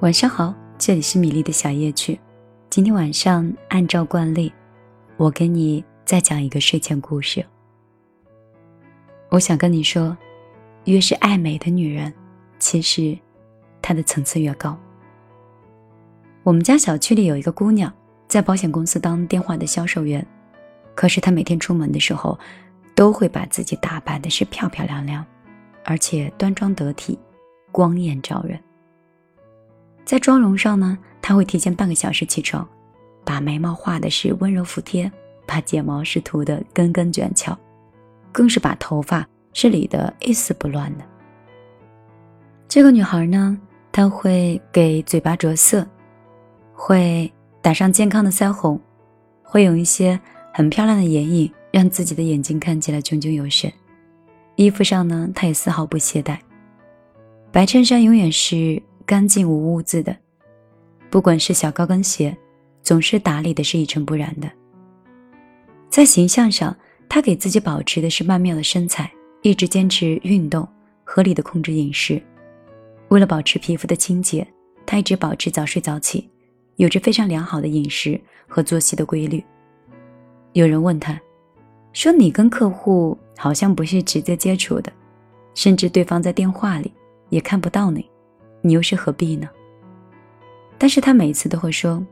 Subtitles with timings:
[0.00, 2.18] 晚上好，这里是米粒的小夜曲。
[2.70, 4.50] 今天晚上按照惯例，
[5.18, 7.44] 我给你再讲一个睡前故事。
[9.28, 10.16] 我想跟你说，
[10.86, 12.10] 越是爱美的女人，
[12.58, 13.14] 其实
[13.82, 14.74] 她的层次越高。
[16.44, 17.92] 我们家小区里有一个姑娘，
[18.26, 20.26] 在保险公司当电话的销售员，
[20.94, 22.38] 可是她每天出门的时候，
[22.94, 25.22] 都会把自己打扮的是漂漂亮亮，
[25.84, 27.18] 而且端庄得体，
[27.70, 28.58] 光艳照人。
[30.04, 32.66] 在妆容上呢，她会提前半个小时起床，
[33.24, 35.10] 把眉毛画的是温柔服帖，
[35.46, 37.56] 把睫毛是涂的根根卷翘，
[38.32, 41.04] 更是把头发是理得一丝不乱的。
[42.66, 43.56] 这个女孩呢，
[43.92, 45.86] 她会给嘴巴着色，
[46.72, 48.80] 会打上健康的腮红，
[49.42, 50.18] 会用一些
[50.52, 53.72] 很漂亮的眼影，让自己的眼睛看起来炯炯有神。
[54.56, 56.36] 衣服上呢，她也丝毫不懈怠，
[57.52, 58.82] 白衬衫永远是。
[59.10, 60.16] 干净无污渍的，
[61.10, 62.36] 不管是小高跟鞋，
[62.80, 64.48] 总是打理的是一尘不染的。
[65.88, 66.76] 在形象上，
[67.08, 69.10] 她给自己保持的是曼妙的身材，
[69.42, 70.64] 一直坚持运动，
[71.02, 72.22] 合理的控制饮食。
[73.08, 74.46] 为了保持皮肤的清洁，
[74.86, 76.30] 她一直保持早睡早起，
[76.76, 79.42] 有着非常良好的饮食和作息的规律。
[80.52, 81.20] 有人问她，
[81.92, 84.92] 说：“你跟客户好像不是直接接触的，
[85.56, 86.92] 甚至对方在电话里
[87.30, 88.08] 也看不到你。”
[88.62, 89.48] 你又是何必呢？
[90.76, 92.04] 但是他每次都会说，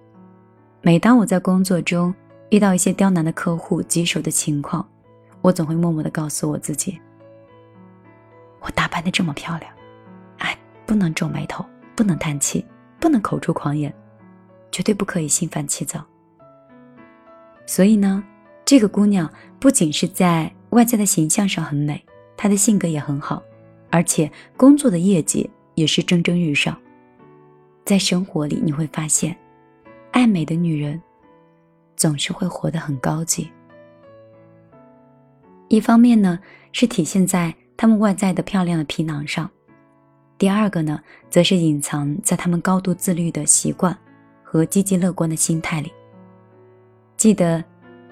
[0.82, 2.14] 每当我在工作中
[2.50, 4.86] 遇到一些刁难的客户、棘手的情况，
[5.40, 7.00] 我总会默默的告诉我自己：
[8.60, 9.72] 我打扮的这么漂亮，
[10.38, 11.64] 哎，不能皱眉头，
[11.94, 12.64] 不能叹气，
[13.00, 13.94] 不能口出狂言，
[14.70, 16.04] 绝对不可以心烦气躁。
[17.66, 18.22] 所以呢，
[18.64, 22.04] 这个姑娘不仅是在外在的形象上很美，
[22.36, 23.42] 她的性格也很好，
[23.90, 25.48] 而且工作的业绩。
[25.78, 26.76] 也是蒸蒸日上。
[27.84, 29.36] 在生活里，你会发现，
[30.10, 31.00] 爱美的女人
[31.96, 33.48] 总是会活得很高级。
[35.68, 36.38] 一方面呢，
[36.72, 39.46] 是体现在她们外在的漂亮的皮囊上；
[40.36, 41.00] 第二个呢，
[41.30, 43.96] 则是隐藏在她们高度自律的习惯
[44.42, 45.92] 和积极乐观的心态里。
[47.16, 47.64] 记得，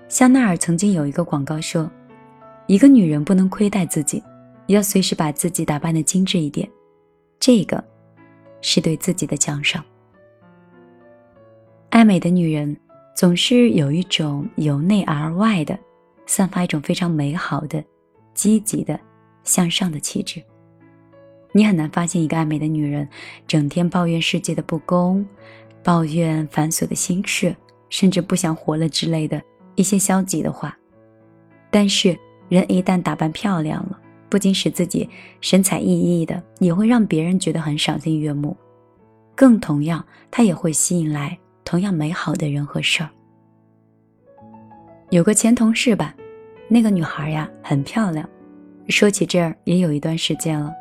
[0.09, 1.91] 香奈儿曾经有一个广告说
[2.69, 4.23] ：“一个女人不能亏待自己，
[4.69, 6.69] 要随时把自己打扮的精致一点。”
[7.39, 7.83] 这个，
[8.61, 9.85] 是对自己的奖赏。
[11.91, 12.77] 爱美的女人
[13.15, 15.79] 总是有一种由内而外的，
[16.27, 17.83] 散发一种非常美好的、
[18.35, 18.99] 积极的、
[19.45, 20.43] 向上的气质。
[21.53, 23.09] 你很难发现一个爱美的女人
[23.47, 25.27] 整天抱怨世界的不公，
[25.83, 27.57] 抱怨繁琐的心事，
[27.89, 29.41] 甚至不想活了之类的
[29.75, 30.77] 一些消极的话。
[31.71, 32.19] 但是，
[32.49, 35.09] 人一旦打扮漂亮了，不仅使自己
[35.41, 38.57] 神采奕奕的，也会让别人觉得很赏心悦目。
[39.35, 43.11] 更同样，他也会吸引来同样美好的人和事儿。
[45.11, 46.15] 有个前同事吧，
[46.69, 48.29] 那个女孩呀很漂亮，
[48.89, 50.73] 说起这儿也有一段时间了。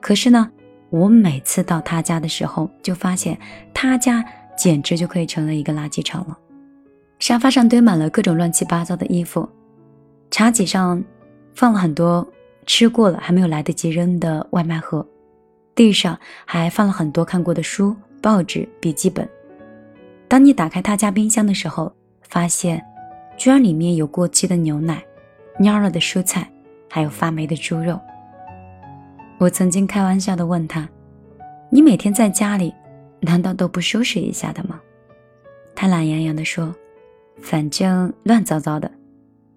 [0.00, 0.50] 可是呢，
[0.90, 3.38] 我每次到她家的时候，就发现
[3.74, 4.24] 她家
[4.56, 6.38] 简直就可以成了一个垃圾场了。
[7.18, 9.48] 沙发上堆满了各种乱七八糟的衣服，
[10.30, 11.02] 茶几上
[11.54, 12.26] 放了很多。
[12.66, 15.06] 吃过了还没有来得及扔的外卖盒，
[15.74, 19.28] 地上还放了很多看过的书、报纸、笔记本。
[20.28, 22.80] 当你打开他家冰箱的时候，发现
[23.36, 25.02] 居然里面有过期的牛奶、
[25.58, 26.48] 蔫了的蔬菜，
[26.88, 27.98] 还有发霉的猪肉。
[29.38, 30.88] 我曾经开玩笑的问他
[31.70, 32.72] ：“你每天在家里，
[33.20, 34.80] 难道都不收拾一下的吗？”
[35.74, 36.72] 他懒洋洋地说
[37.40, 38.90] ：“反正乱糟糟的，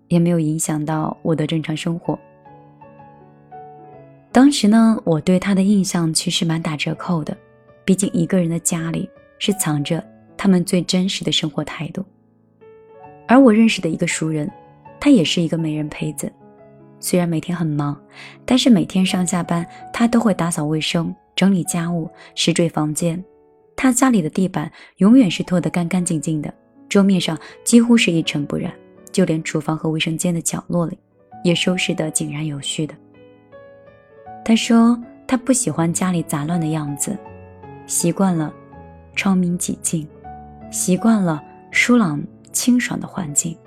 [0.08, 2.18] 也没有影响到我的正常生活。”
[4.34, 7.38] 当时呢，我对他的印象其实蛮打折扣的，
[7.86, 9.08] 毕竟一个人的家里
[9.38, 10.04] 是藏着
[10.36, 12.04] 他们最真实的生活态度。
[13.28, 14.52] 而我认识的一个熟人，
[15.00, 16.34] 他也是一个美人胚子，
[17.00, 17.96] 虽然每天很忙，
[18.44, 19.64] 但是每天上下班
[19.94, 23.24] 他都会打扫卫生、整理家务、拾坠房间。
[23.76, 26.52] 他家里的地板永远是拖得干干净净的，
[26.90, 28.74] 桌面上几乎是一尘不染，
[29.12, 30.98] 就连厨房和卫生间的角落里，
[31.44, 32.96] 也收拾得井然有序的。
[34.46, 37.18] 他说：“他不喜欢家里杂乱的样子，
[37.88, 38.54] 习惯了
[39.16, 40.08] 窗明几净，
[40.70, 41.42] 习惯了
[41.72, 43.58] 疏朗清爽的环境，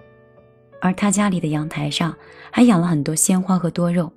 [0.81, 2.15] 而他家里的阳台上
[2.51, 4.13] 还养了很多鲜花和多肉。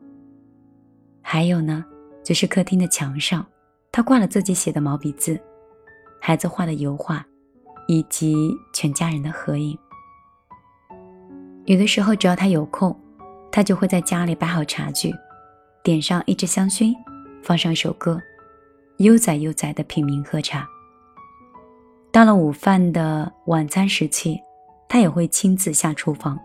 [1.21, 1.85] 还有呢，
[2.23, 3.45] 就是客厅的墙上，
[3.91, 5.39] 他挂了自己写的毛笔字，
[6.19, 7.25] 孩子画的油画，
[7.88, 9.77] 以及全家人的合影。
[11.65, 12.94] 有的时候，只要他有空，
[13.51, 15.13] 他就会在家里摆好茶具，
[15.83, 16.93] 点上一支香薰，
[17.41, 18.21] 放上一首歌，
[18.97, 20.67] 悠哉悠哉的品茗喝茶。
[22.11, 24.39] 到了午饭的晚餐时期，
[24.87, 26.39] 他也会亲自下厨房，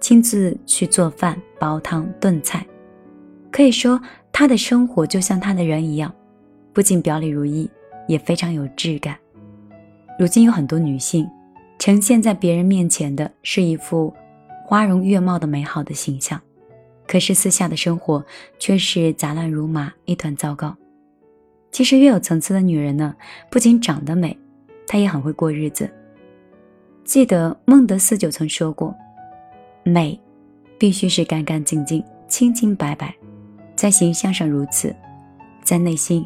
[0.00, 2.66] 亲自去做饭、煲汤、炖菜。
[3.50, 6.14] 可以说，他的生活就像他的人一样，
[6.72, 7.68] 不仅表里如一，
[8.06, 9.16] 也非常有质感。
[10.18, 11.28] 如今有很多女性，
[11.78, 14.14] 呈现在别人面前的是一副。
[14.66, 16.38] 花容月貌的美好的形象，
[17.08, 18.24] 可是私下的生活
[18.60, 20.76] 却是杂乱如麻，一团糟糕。
[21.72, 23.16] 其实越有层次的女人呢，
[23.50, 24.38] 不仅长得美，
[24.86, 25.90] 她也很会过日子。
[27.04, 28.94] 记得孟德斯鸠曾说过
[29.82, 30.20] ：“美，
[30.78, 33.12] 必须是干干净净、清清白白，
[33.74, 34.94] 在形象上如此，
[35.64, 36.24] 在内心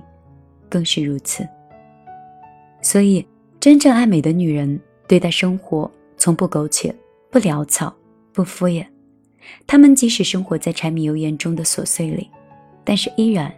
[0.68, 1.48] 更是如此。”
[2.82, 3.26] 所以，
[3.60, 6.94] 真正爱美的女人，对待生活从不苟且，
[7.30, 7.94] 不潦草。
[8.34, 8.86] 不敷衍，
[9.66, 12.30] 他们即使生活在柴米油盐中的琐碎里，
[12.84, 13.52] 但是依然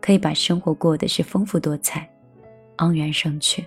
[0.00, 2.08] 可以把生活过得是丰富多彩、
[2.78, 3.64] 盎然生趣。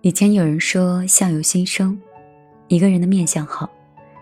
[0.00, 2.00] 以前有人说，相由心生，
[2.68, 3.70] 一个人的面相好，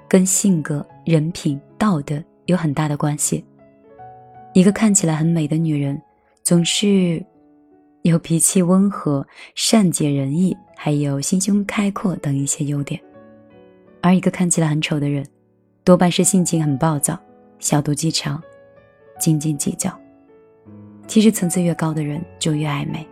[0.07, 3.45] 跟性格、人品、道德有很大的关系。
[4.53, 6.01] 一个看起来很美的女人，
[6.43, 7.25] 总是
[8.03, 13.01] 有脾气温和、善解人意，还有心胸开阔等一些优点。
[14.03, 15.27] 而一个看起来很丑的人，
[15.85, 17.19] 多半是性情很暴躁、
[17.59, 18.43] 小肚鸡肠、
[19.19, 19.95] 斤斤计较。
[21.07, 23.07] 其实层次越高的人就越爱美，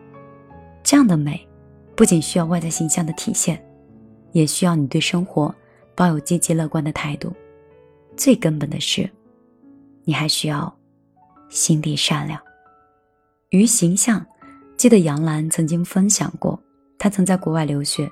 [0.82, 1.46] 这样的美，
[1.94, 3.62] 不仅需要外在形象的体现，
[4.32, 5.55] 也需要你对生活
[5.94, 7.32] 抱有积极乐观的态度。
[8.17, 9.08] 最根本的是，
[10.05, 10.75] 你还需要
[11.49, 12.41] 心地善良。
[13.50, 14.25] 于形象，
[14.76, 16.58] 记得杨澜曾经分享过，
[16.99, 18.11] 她曾在国外留学。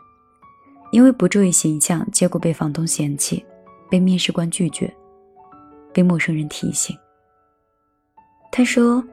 [0.92, 3.44] 因为不注意形象，结果被房东嫌弃，
[3.90, 4.92] 被面试官拒绝，
[5.92, 6.96] 被陌生人提醒。
[8.50, 9.04] 他说：“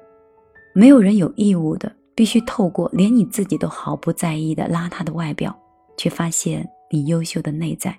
[0.73, 5.53] 没有人有义务的，必须透过连你自己都毫不在意的邋遢的外表，
[5.97, 7.97] 去发现你优秀的内在。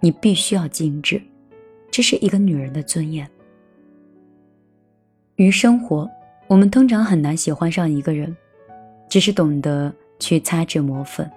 [0.00, 1.22] 你必须要精致，
[1.90, 3.28] 这是一个女人的尊严。”
[5.36, 6.10] 于生活，
[6.48, 8.34] 我们通常很难喜欢上一个人，
[9.08, 11.30] 只是懂得去擦脂抹粉。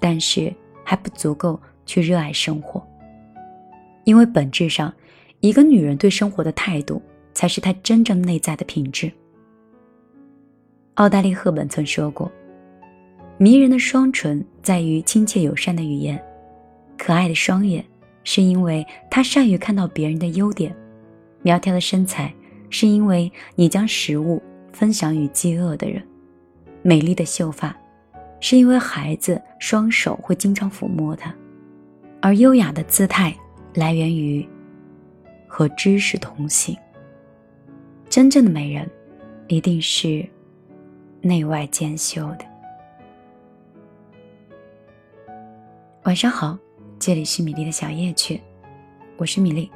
[0.00, 0.52] 但是
[0.84, 2.84] 还不足够去热爱生活，
[4.04, 4.92] 因为本质上，
[5.40, 7.00] 一个女人对生活的态度，
[7.32, 9.10] 才是她真正内在的品质。
[10.94, 12.30] 奥黛丽·赫本曾说过
[13.36, 16.22] ：“迷人的双唇在于亲切友善的语言，
[16.96, 17.84] 可爱的双眼
[18.22, 20.74] 是因为她善于看到别人的优点，
[21.42, 22.32] 苗条的身材
[22.70, 24.40] 是因为你将食物
[24.72, 26.02] 分享与饥饿的人，
[26.82, 27.76] 美丽的秀发。”
[28.46, 31.34] 是因为孩子双手会经常抚摸它，
[32.20, 33.34] 而优雅的姿态
[33.72, 34.46] 来源于
[35.48, 36.76] 和知识同行。
[38.10, 38.86] 真正的美人，
[39.48, 40.22] 一定是
[41.22, 42.44] 内外兼修的。
[46.02, 46.58] 晚上好，
[46.98, 48.38] 这里是米粒的小夜曲，
[49.16, 49.70] 我是米粒，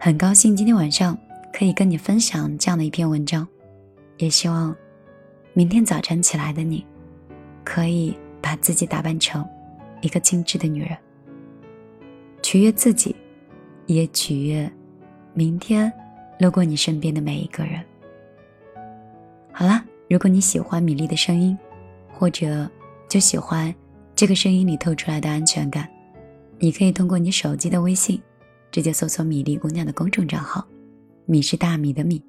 [0.00, 1.16] 很高兴今天晚上
[1.52, 3.46] 可以跟你分享这样的一篇文章，
[4.16, 4.74] 也希望
[5.52, 6.84] 明天早晨起来的你。
[7.68, 9.46] 可以把自己打扮成
[10.00, 10.96] 一个精致的女人，
[12.42, 13.14] 取悦自己，
[13.84, 14.72] 也取悦
[15.34, 15.92] 明天
[16.40, 17.84] 路过你身边的每一个人。
[19.52, 21.56] 好啦，如果你喜欢米粒的声音，
[22.10, 22.66] 或者
[23.06, 23.72] 就喜欢
[24.14, 25.86] 这个声音里透出来的安全感，
[26.58, 28.18] 你可以通过你手机的微信，
[28.70, 30.66] 直接搜索“米粒姑娘”的公众账号
[31.26, 32.22] ，“米”是大米的“米”，“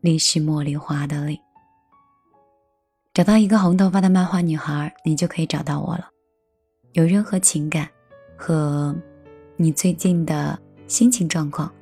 [0.00, 1.38] 粒”是茉莉花的“粒”。
[3.16, 6.10] 找到一个红头发的漫画女孩，你就可以找到我了。
[6.92, 7.88] 有任何情感
[8.36, 8.94] 和
[9.56, 11.72] 你最近的心情状况，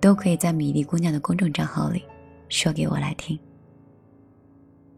[0.00, 2.02] 都可以在米粒姑娘的公众账号里
[2.48, 3.38] 说给我来听。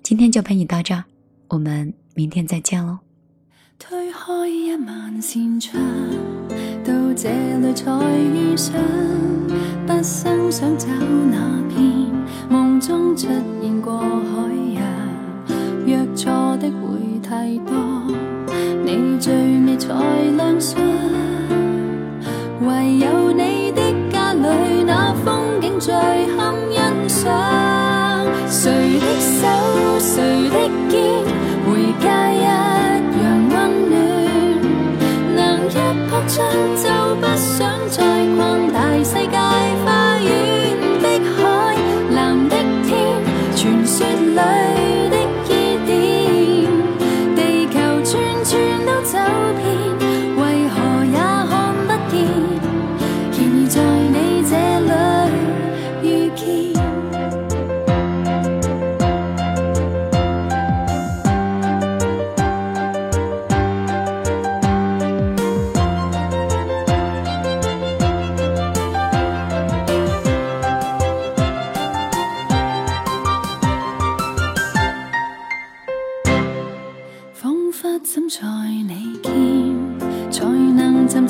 [0.04, 1.02] 今天就陪你到这儿，
[1.49, 2.97] 我们明天再见喽。
[3.76, 4.70] 推开一
[5.20, 5.82] 扇窗，
[6.85, 7.28] 到这
[7.59, 8.80] 里才遇上，
[9.88, 10.87] 不生想找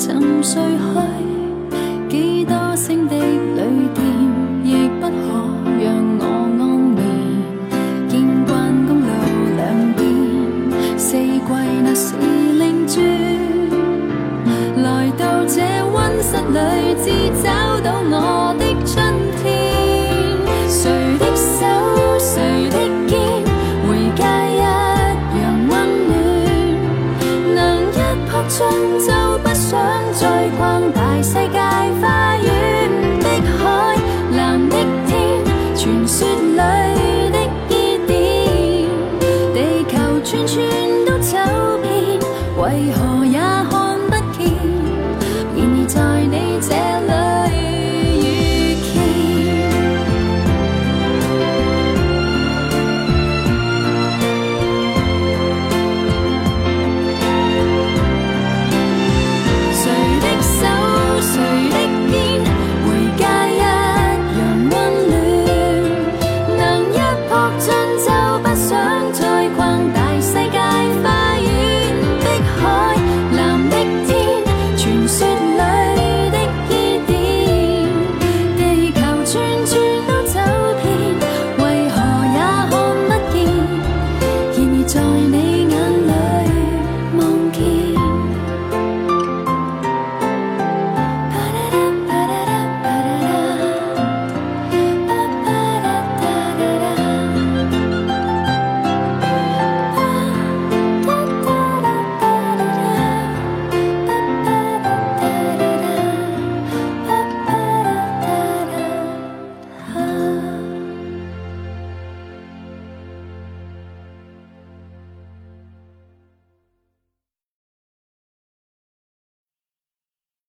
[0.03, 0.59] 沉睡
[2.09, 4.03] 去几多星的旅店
[4.63, 5.13] 亦不可
[5.79, 6.21] 让我
[6.57, 6.59] 安
[6.95, 6.99] 眠，
[8.09, 8.11] 见
[8.47, 8.49] 惯
[8.87, 9.05] 公路
[9.57, 9.61] 两
[9.93, 9.99] 边
[10.97, 11.39] 四季，
[11.83, 12.15] 那是
[12.57, 12.97] 另转。
[14.81, 14.87] 来
[15.19, 15.61] 到这
[15.93, 16.57] 温室里，
[17.03, 17.05] 只
[17.43, 17.47] 找
[17.81, 18.50] 到我。